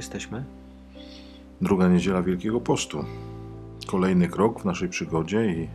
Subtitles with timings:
[0.00, 0.44] Jesteśmy.
[1.60, 3.04] Druga niedziela Wielkiego Postu.
[3.86, 5.68] Kolejny krok w naszej przygodzie i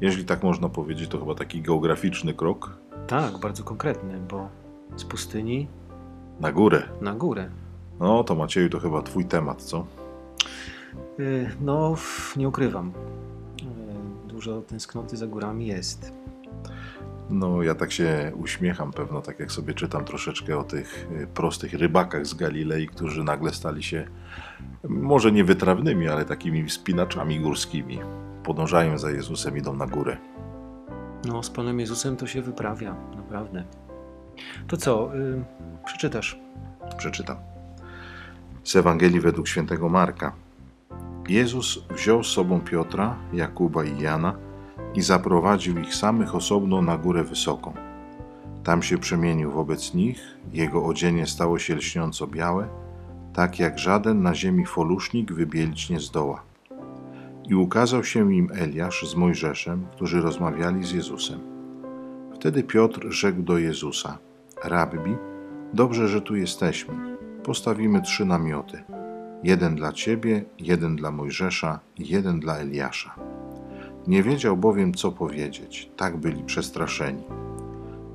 [0.00, 4.48] jeśli tak można powiedzieć, to chyba taki geograficzny krok Tak, bardzo konkretny, bo
[4.96, 5.66] z pustyni
[6.40, 6.82] na górę.
[7.00, 7.50] na górę.
[8.00, 9.86] No to Macieju, to chyba twój temat, co?
[11.20, 11.94] Y, No,
[12.36, 12.88] nie ukrywam.
[14.26, 16.12] Y, Dużo tęsknoty za górami jest.
[17.30, 21.74] No ja tak się uśmiecham pewno, tak jak sobie czytam troszeczkę o tych y, prostych
[21.74, 24.08] rybakach z Galilei, którzy nagle stali się
[24.84, 28.00] może nie wytrawnymi, ale takimi wspinaczami górskimi.
[28.44, 30.16] Podążają za Jezusem, idą na górę.
[31.24, 33.64] No, z Panem Jezusem to się wyprawia, naprawdę.
[34.68, 35.44] To co, y,
[35.84, 36.38] przeczytasz?
[36.98, 37.36] Przeczytam.
[38.64, 40.32] Z Ewangelii według świętego Marka.
[41.28, 44.47] Jezus wziął z sobą Piotra, Jakuba i Jana
[44.94, 47.72] i zaprowadził ich samych osobno na górę wysoką.
[48.64, 52.68] Tam się przemienił wobec nich, jego odzienie stało się lśniąco białe,
[53.32, 56.42] tak jak żaden na ziemi folusznik wybielić nie zdoła.
[57.48, 61.40] I ukazał się im Eliasz z Mojżeszem, którzy rozmawiali z Jezusem.
[62.34, 64.18] Wtedy Piotr rzekł do Jezusa:
[64.64, 65.16] Rabbi,
[65.74, 67.16] dobrze, że tu jesteśmy.
[67.44, 68.82] Postawimy trzy namioty:
[69.44, 73.14] jeden dla ciebie, jeden dla Mojżesza i jeden dla Eliasza.
[74.08, 77.22] Nie wiedział bowiem, co powiedzieć, tak byli przestraszeni.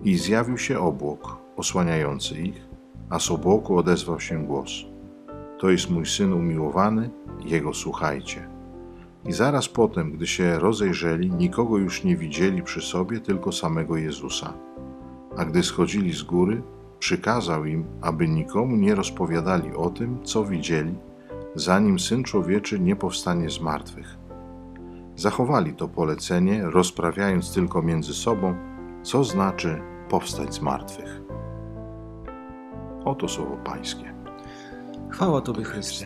[0.04, 2.68] I zjawił się obłok, osłaniający ich,
[3.10, 4.72] a z obłoku odezwał się głos:
[5.60, 7.10] To jest mój syn umiłowany,
[7.46, 8.50] jego słuchajcie.
[9.26, 14.54] I zaraz potem, gdy się rozejrzeli, nikogo już nie widzieli przy sobie, tylko samego Jezusa.
[15.38, 16.62] A gdy schodzili z góry,
[17.00, 20.96] przykazał im, aby nikomu nie rozpowiadali o tym, co widzieli,
[21.56, 24.23] zanim syn człowieczy nie powstanie z martwych.
[25.16, 28.56] Zachowali to polecenie, rozprawiając tylko między sobą,
[29.04, 31.22] co znaczy powstać z martwych.
[33.06, 34.14] Oto słowo Pańskie.
[35.10, 36.06] Chwała Tobie, Chryste.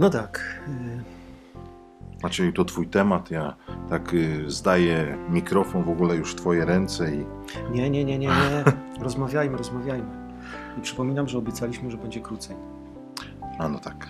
[0.00, 3.30] No tak, y, Macieju, to Twój temat.
[3.30, 3.54] Ja
[3.90, 7.24] tak y, zdaję mikrofon w ogóle już w Twoje ręce i
[7.72, 8.64] nie, nie, nie, nie, nie.
[9.04, 10.34] Rozmawiajmy, rozmawiajmy.
[10.78, 12.56] I przypominam, że obiecaliśmy, że będzie krócej.
[13.58, 14.08] a no tak.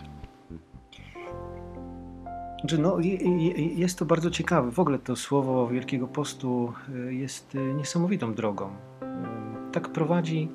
[2.64, 3.16] Znaczy, no, je-
[3.47, 4.70] je- jest to bardzo ciekawe.
[4.70, 6.72] W ogóle to słowo Wielkiego Postu
[7.08, 8.66] y, jest y, niesamowitą drogą.
[8.69, 10.48] Y, Tak prowadzi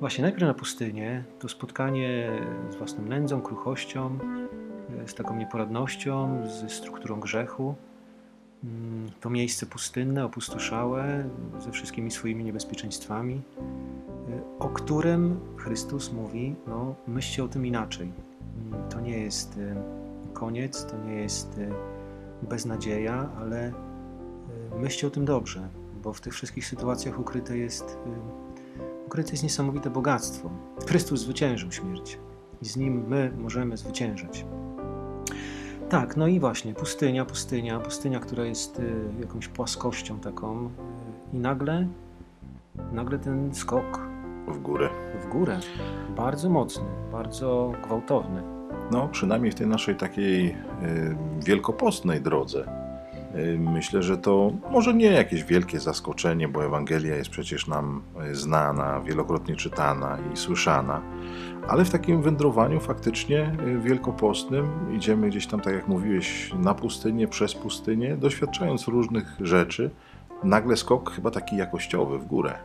[0.00, 2.30] właśnie najpierw na pustynię, to spotkanie
[2.70, 4.18] z własną nędzą, kruchością,
[5.06, 7.74] z taką nieporadnością, ze strukturą grzechu.
[8.64, 11.24] Mm, To miejsce pustynne, opustoszałe,
[11.58, 13.40] ze wszystkimi swoimi niebezpieczeństwami,
[14.58, 18.12] o którym Chrystus mówi: No, myślcie o tym inaczej.
[18.72, 19.58] Mm, To nie jest
[20.34, 21.70] koniec, to nie jest y,
[22.42, 23.72] beznadzieja, ale y,
[24.78, 25.68] myślcie o tym dobrze,
[26.02, 27.98] bo w tych wszystkich sytuacjach ukryte jest,
[28.74, 30.50] y, ukryte jest niesamowite bogactwo.
[30.86, 32.18] Chrystus zwyciężył śmierć
[32.62, 34.46] i z nim my możemy zwyciężać.
[35.88, 38.82] Tak, no i właśnie, pustynia, pustynia, pustynia, która jest
[39.20, 40.70] jakąś płaskością taką
[41.32, 41.88] i nagle,
[42.92, 44.00] nagle ten skok
[44.48, 44.90] W górę.
[45.22, 45.60] w górę,
[46.16, 48.53] bardzo mocny, bardzo gwałtowny.
[48.90, 50.54] No, przynajmniej w tej naszej takiej y,
[51.44, 52.66] wielkopostnej drodze.
[53.34, 58.34] Y, myślę, że to może nie jakieś wielkie zaskoczenie, bo Ewangelia jest przecież nam y,
[58.34, 61.02] znana, wielokrotnie czytana i słyszana,
[61.68, 67.54] ale w takim wędrowaniu faktycznie wielkopostnym idziemy gdzieś tam, tak jak mówiłeś, na pustynię, przez
[67.54, 69.90] pustynię, doświadczając różnych rzeczy.
[70.44, 72.58] Nagle skok chyba taki jakościowy w górę.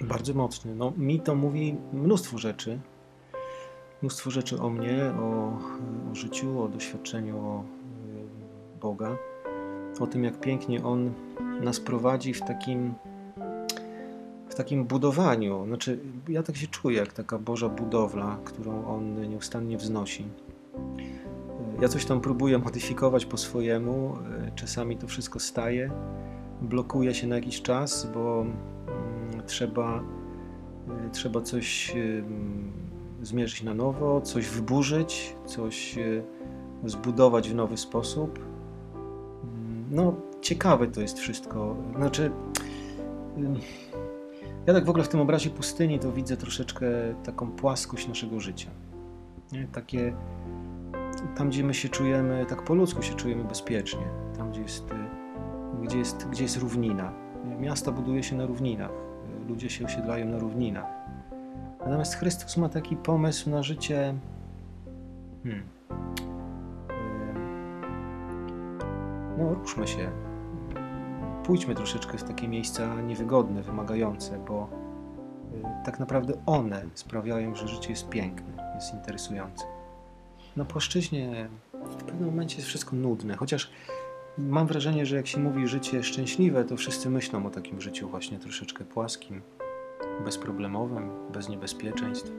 [0.00, 0.74] Bardzo mocny.
[0.74, 2.78] No, mi to mówi mnóstwo rzeczy.
[4.02, 5.58] Mnóstwo rzeczy o mnie, o,
[6.12, 9.16] o życiu, o doświadczeniu o, y, Boga.
[10.00, 11.12] O tym, jak pięknie On
[11.62, 12.94] nas prowadzi w takim,
[14.48, 15.66] w takim budowaniu.
[15.66, 15.98] Znaczy,
[16.28, 20.22] ja tak się czuję, jak taka Boża budowla, którą On nieustannie wznosi.
[20.22, 24.16] Y, Ja coś tam próbuję modyfikować po swojemu.
[24.48, 25.90] y, Czasami to wszystko staje.
[26.62, 28.56] Blokuje się na jakiś czas, bo mm,
[29.46, 30.02] trzeba,
[31.12, 31.94] trzeba coś
[33.26, 36.22] zmierzyć na nowo, coś wyburzyć, coś y,
[36.84, 38.38] zbudować w nowy sposób.
[38.38, 41.76] Mm, No, ciekawe to jest wszystko.
[41.96, 42.30] Znaczy,
[43.38, 43.56] ym,
[44.66, 46.86] ja tak w ogóle w tym obrazie pustyni to widzę troszeczkę
[47.24, 48.70] taką płaskość naszego życia.
[49.52, 49.66] Nie?
[49.72, 50.16] Takie,
[51.36, 54.06] tam gdzie my się czujemy, tak po ludzku się czujemy bezpiecznie,
[54.36, 54.94] tam gdzie jest, y,
[55.82, 57.12] gdzie jest, gdzie jest równina.
[57.60, 60.86] Miasta buduje się na równinach, y, ludzie się osiedlają na równinach.
[61.86, 64.14] Natomiast Chrystus ma taki pomysł na życie.
[65.42, 65.62] Hmm.
[66.90, 67.26] Ym,
[69.38, 70.10] No, ruszmy się.
[71.44, 74.68] Pójdźmy troszeczkę w takie miejsca niewygodne, wymagające, bo
[75.84, 79.64] tak naprawdę one sprawiają, że życie jest piękne, jest interesujące.
[80.56, 83.70] Na płaszczyźnie w pewnym momencie jest wszystko nudne, chociaż
[84.38, 88.38] mam wrażenie, że jak się mówi życie szczęśliwe, to wszyscy myślą o takim życiu właśnie
[88.38, 89.42] troszeczkę płaskim,
[90.24, 92.32] bezproblemowym, bez niebezpieczeństw.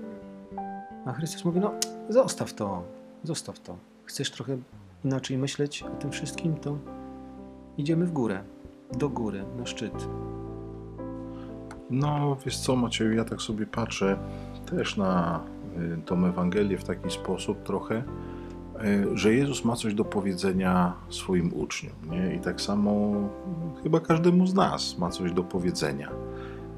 [1.05, 1.73] A Chrystus mówi: No,
[2.09, 2.83] zostaw to,
[3.23, 3.77] zostaw to.
[4.05, 4.57] Chcesz trochę
[5.05, 6.77] inaczej myśleć o tym wszystkim, to
[7.77, 8.43] idziemy w górę,
[8.97, 10.07] do góry, na szczyt.
[11.89, 14.17] No, wiesz co, Macieju, ja tak sobie patrzę
[14.69, 15.43] też na
[15.77, 18.03] y, tą Ewangelię w taki sposób trochę,
[18.83, 22.35] y, że Jezus ma coś do powiedzenia swoim uczniom, nie?
[22.35, 23.11] I tak samo
[23.83, 26.09] chyba każdemu z nas ma coś do powiedzenia.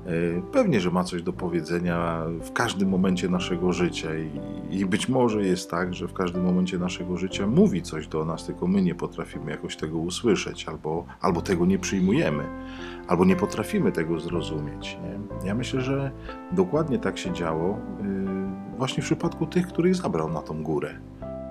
[0.07, 4.31] Y, Pewnie, że ma coś do powiedzenia w każdym momencie naszego życia i,
[4.79, 8.45] i być może jest tak, że w każdym momencie naszego życia mówi coś do nas,
[8.45, 12.43] tylko my nie potrafimy jakoś tego usłyszeć albo, albo tego nie przyjmujemy
[13.07, 14.97] albo nie potrafimy tego zrozumieć.
[15.03, 15.47] Nie?
[15.47, 16.11] Ja myślę, że
[16.51, 20.99] dokładnie tak się działo yy, właśnie w przypadku tych, których zabrał na tą górę.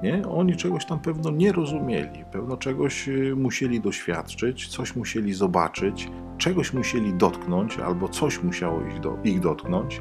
[0.03, 0.29] Nie?
[0.29, 6.73] Oni czegoś tam pewno nie rozumieli, pewno czegoś yy, musieli doświadczyć, coś musieli zobaczyć, czegoś
[6.73, 10.01] musieli dotknąć, albo coś musiało ich, do, ich dotknąć,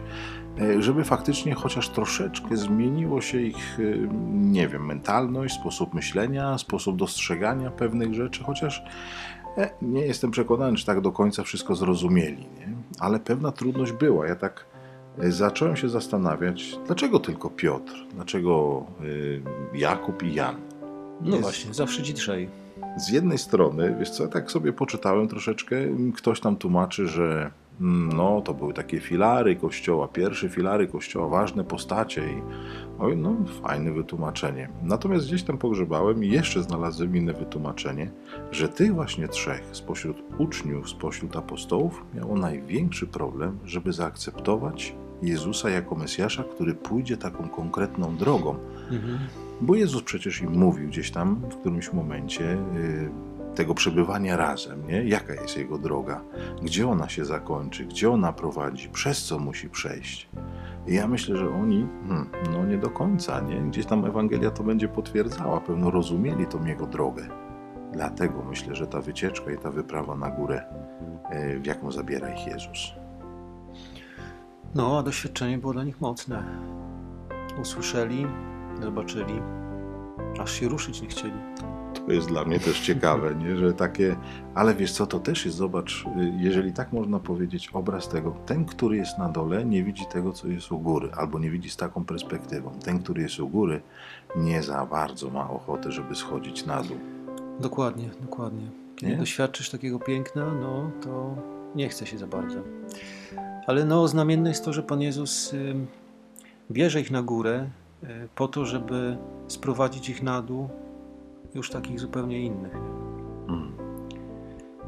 [0.57, 6.97] yy, żeby faktycznie chociaż troszeczkę zmieniło się ich, yy, nie wiem, mentalność, sposób myślenia, sposób
[6.97, 8.83] dostrzegania pewnych rzeczy, chociaż
[9.57, 12.73] E, Nie jestem przekonany, czy tak do końca wszystko zrozumieli, nie?
[12.99, 14.27] ale pewna trudność była.
[14.27, 14.76] Ja tak e,
[15.19, 19.42] zacząłem się zastanawiać, dlaczego tylko Piotr, dlaczego y,
[19.74, 20.56] Jakub i Jan.
[21.22, 22.50] No Jest- właśnie, zawsze ci trzej.
[22.98, 25.75] Z jednej strony, wiesz co, tak sobie poczytałem troszeczkę,
[26.16, 32.22] ktoś tam tłumaczy, że no, to były takie filary kościoła, pierwsze filary kościoła, ważne postacie
[32.22, 32.42] i
[33.00, 34.69] oj, no, fajne wytłumaczenie.
[34.84, 38.12] Natomiast gdzieś tam pogrzebałem i jeszcze znalazłem inne wytłumaczenie,
[38.52, 45.96] że tych właśnie trzech spośród uczniów, spośród apostołów miało największy problem, żeby zaakceptować Jezusa jako
[45.96, 48.56] Mesjasza, który pójdzie taką konkretną drogą.
[48.92, 49.19] Mhm.
[49.62, 53.10] Bo Jezus przecież im mówił gdzieś tam w którymś momencie y,
[53.56, 55.04] tego przebywania razem, nie?
[55.04, 56.22] Jaka jest jego droga,
[56.62, 60.30] gdzie ona się zakończy, gdzie ona prowadzi, przez co musi przejść.
[60.88, 63.62] I ja myślę, że oni, hmm, no nie do końca, nie?
[63.62, 67.28] Gdzieś tam Ewangelia to będzie potwierdzała, pewno rozumieli tą jego drogę.
[67.94, 70.64] Dlatego myślę, że ta wycieczka i ta wyprawa na górę,
[71.56, 72.94] y, w jaką zabiera ich Jezus.
[74.77, 76.44] No, a doświadczenie było dla nich mocne.
[77.62, 78.27] Usłyszeli,
[78.81, 79.33] zobaczyli,
[80.39, 81.33] aż się ruszyć nie chcieli.
[82.06, 83.56] To jest dla mnie też ciekawe, nie?
[83.56, 84.15] że takie,
[84.56, 86.06] ale wiesz co, to też jest, zobacz,
[86.38, 90.47] jeżeli tak można powiedzieć, obraz tego, ten, który jest na dole, nie widzi tego, co
[90.47, 92.71] jest u góry, albo nie widzi z taką perspektywą.
[92.83, 93.81] Ten, który jest u góry,
[94.35, 96.97] nie za bardzo ma ochotę, żeby schodzić na dół.
[97.59, 98.69] Dokładnie, dokładnie.
[98.95, 99.18] Kiedy Nie?
[99.18, 101.35] doświadczysz takiego piękna, no to
[101.75, 102.59] nie chce się za bardzo.
[103.68, 105.54] Ale no, znamienne jest to, że Pan Jezus
[106.72, 107.69] bierze ich na górę
[108.04, 109.18] y, po to, żeby
[109.48, 110.69] sprowadzić ich na dół
[111.56, 112.75] już takich zupełnie innych.
[113.48, 113.72] Mm.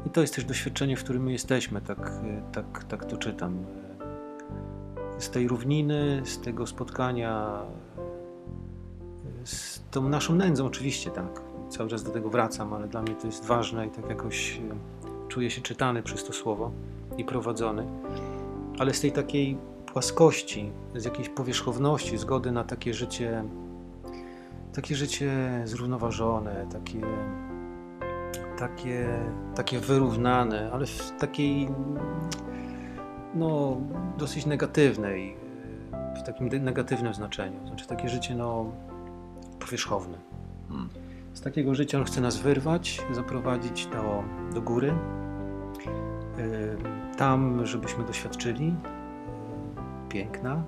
[0.06, 3.64] I to jest też doświadczenie, w którym my jesteśmy, tak, y, tak, tak to czytam.
[5.18, 7.62] Z tej równiny, z tego spotkania,
[9.42, 11.42] y, z tą naszą nędzą, oczywiście tak.
[11.68, 14.60] Cały czas do tego wracam, ale dla mnie to jest ważne i tak jakoś
[15.28, 16.72] czuję się czytany przez to słowo
[17.18, 17.86] i prowadzony.
[18.80, 19.58] Ale z tej takiej
[19.92, 23.44] płaskości, z jakiejś powierzchowności, zgody na takie życie,
[24.74, 25.32] takie życie
[25.64, 27.00] zrównoważone, takie
[28.58, 29.08] takie,
[29.54, 31.68] takie wyrównane, ale w takiej
[33.34, 33.76] no,
[34.18, 35.36] dosyć negatywnej,
[36.16, 37.66] w takim negatywnym znaczeniu.
[37.66, 38.72] Znaczy takie życie no,
[39.58, 40.18] powierzchowne.
[40.70, 40.88] Mm.
[41.34, 44.94] Z takiego życia on chce nas wyrwać, zaprowadzić do, do góry,
[46.38, 48.74] y, tam, żebyśmy doświadczyli
[50.08, 50.64] piękna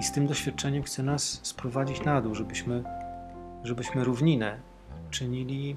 [0.00, 2.84] i z tym doświadczeniem chce nas sprowadzić na dół, żebyśmy,
[3.64, 4.58] żebyśmy równinę
[5.10, 5.76] czynili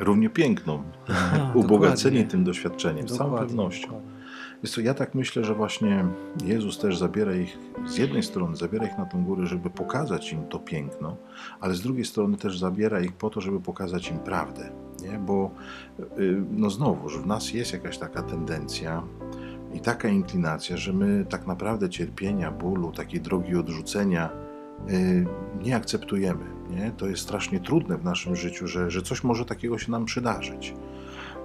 [0.00, 3.86] Równie piękną, Aha, ubogaceni tym doświadczeniem, z całą pewnością.
[3.86, 4.68] dokładnie.
[4.68, 6.04] Co, ja tak myślę, że właśnie
[6.44, 10.46] Jezus też zabiera ich, z jednej strony zabiera ich na tą górę, żeby pokazać im
[10.46, 11.16] to piękno,
[11.60, 14.70] ale z drugiej strony też zabiera ich po to, żeby pokazać im prawdę.
[15.04, 15.18] Nie?
[15.18, 15.50] Bo
[16.18, 19.02] y, no znowuż, w nas jest jakaś taka tendencja
[19.74, 24.30] i taka inklinacja, że my tak naprawdę cierpienia, bólu, takiej drogi odrzucenia
[24.90, 25.26] y,
[25.62, 26.44] nie akceptujemy.
[26.70, 26.92] Nie?
[26.96, 30.74] To jest strasznie trudne w naszym życiu, że, że coś może takiego się nam przydarzyć.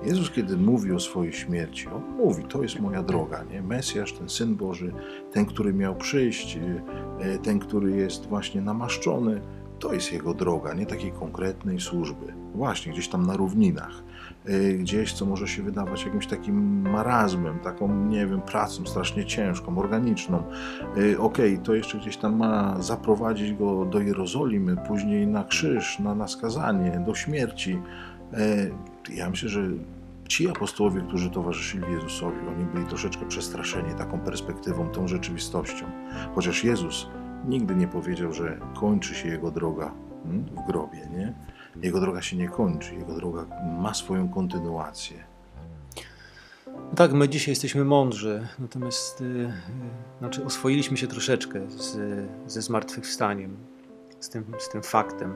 [0.04, 3.62] Jezus, kiedy mówi o swojej śmierci, on mówi, to jest moja droga, nie?
[3.62, 4.94] Mesjasz, ten Syn Boży,
[5.32, 9.42] ten, który miał przyjść, y, ten, który jest właśnie namaszczony,
[9.80, 12.34] to jest jego droga, nie takiej konkretnej służby.
[12.56, 14.04] Właśnie gdzieś tam na równinach,
[14.50, 19.78] y, gdzieś, co może się wydawać jakimś takim marazmem, taką, nie wiem, pracą strasznie ciężką,
[19.78, 20.44] organiczną.
[20.98, 26.16] Y, Okej, to jeszcze gdzieś tam ma zaprowadzić go do Jerozolimy, później na krzyż, na,
[26.16, 27.80] na skazanie, do śmierci.
[28.34, 28.72] Y,
[29.16, 29.62] Ja myślę, że
[30.28, 35.86] ci apostołowie, którzy towarzyszyli Jezusowi, oni byli troszeczkę przestraszeni taką perspektywą, tą rzeczywistością.
[36.36, 37.08] Chociaż Jezus
[37.48, 39.92] nigdy nie powiedział, że kończy się jego droga
[40.26, 41.34] mm, w grobie, nie?
[41.82, 43.46] Jego droga się nie kończy, jego droga
[43.80, 45.24] ma swoją kontynuację.
[46.96, 49.52] Tak, my dzisiaj jesteśmy mądrzy, natomiast y, y,
[50.20, 51.98] znaczy oswoiliśmy się troszeczkę z,
[52.48, 53.58] ze zmartwychwstaniem,
[54.20, 55.34] z tym, z tym faktem.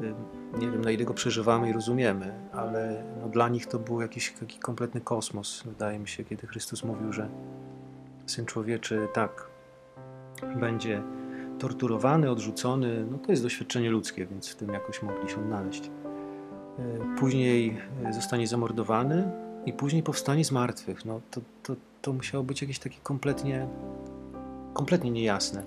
[0.00, 0.14] Y,
[0.58, 4.32] nie wiem, na ile go przeżywamy i rozumiemy, ale no, dla nich to był jakiś
[4.32, 7.28] taki kompletny kosmos, wydaje mi się, kiedy Chrystus mówił, że
[8.26, 9.50] Syn Człowieczy tak
[10.60, 11.02] będzie
[11.58, 13.06] torturowany, odrzucony.
[13.10, 15.90] No to jest doświadczenie ludzkie, więc w tym jakoś mogli się odnaleźć.
[16.78, 17.78] Y, Później
[18.08, 19.30] y, zostanie zamordowany
[19.66, 21.04] i później powstanie z martwych.
[21.04, 23.66] No to, to, to musiało być jakieś takie kompletnie,
[24.74, 25.62] kompletnie niejasne.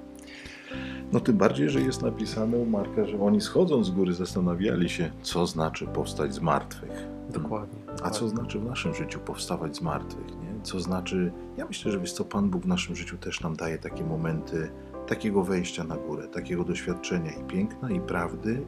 [1.12, 5.12] No tym bardziej, że jest napisane u Marka, że oni schodząc z góry zastanawiali się,
[5.22, 7.08] co znaczy powstać z martwych.
[7.30, 7.80] Dokładnie.
[7.94, 8.30] A co dokładnie.
[8.30, 10.28] znaczy w naszym życiu powstawać z martwych?
[10.64, 13.78] Co znaczy, ja myślę, że wiesz co, Pan Bóg w naszym życiu też nam daje
[13.78, 14.72] takie momenty
[15.08, 18.66] takiego wejścia na górę, takiego doświadczenia i piękna, i prawdy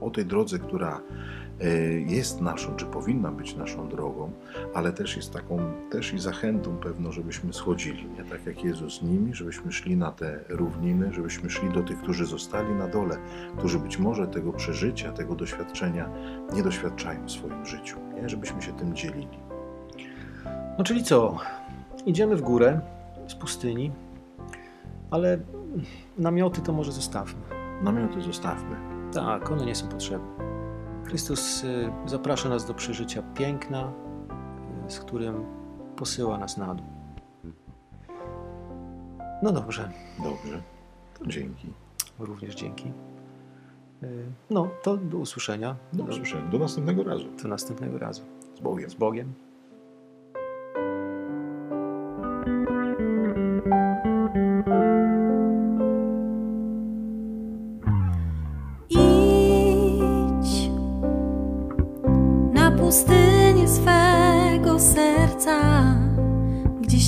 [0.00, 1.00] o tej drodze, która
[1.60, 4.32] e, jest naszą, czy powinna być naszą drogą,
[4.74, 8.24] ale też jest taką, też i zachętą pewno, żebyśmy schodzili, nie?
[8.24, 12.74] Tak jak Jezus nimi, żebyśmy szli na te równiny, żebyśmy szli do tych, którzy zostali
[12.74, 13.18] na dole,
[13.58, 16.10] którzy być może tego przeżycia, tego doświadczenia
[16.54, 18.28] nie doświadczają w swoim życiu, nie?
[18.28, 19.45] Żebyśmy się tym dzielili.
[20.78, 21.36] No czyli co?
[22.06, 22.80] Idziemy w górę
[23.28, 23.92] z pustyni,
[25.10, 25.38] ale
[26.18, 27.40] namioty to może zostawmy.
[27.82, 28.76] Namioty zostawmy.
[29.12, 30.28] Tak, one nie są potrzebne.
[31.04, 33.92] Chrystus y, zaprasza nas do przeżycia piękna,
[34.86, 35.44] y, z którym
[35.96, 36.86] posyła nas na dół.
[39.42, 39.90] No dobrze,
[40.22, 40.62] Dobrze.
[41.18, 41.72] To dzięki.
[42.18, 42.92] również dzięki.
[44.02, 45.76] Y, No, to do usłyszenia.
[45.92, 46.50] Do usłyszenia.
[46.50, 47.24] Do następnego razu.
[47.42, 48.22] Do następnego razu.
[48.56, 48.90] Z Bogiem.
[48.90, 49.32] Z Bogiem.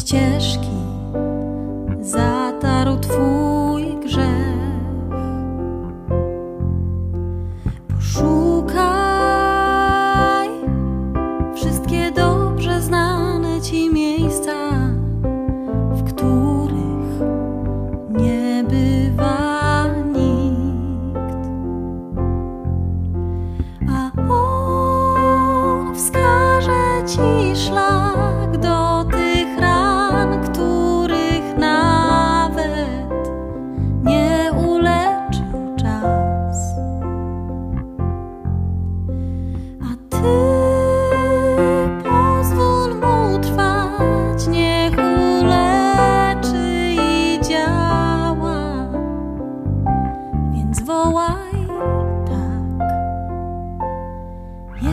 [0.09, 0.77] Ścieżki
[2.01, 4.59] zatarł Twój grzech.
[7.89, 8.89] Poszukaj
[11.55, 14.71] wszystkie dobrze znane Ci miejsca,
[15.91, 17.21] w których
[18.11, 21.49] nie bywa nikt.
[23.89, 27.88] A on wskaże ci szlak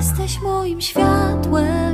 [0.05, 1.85] Jesteś moim światłem,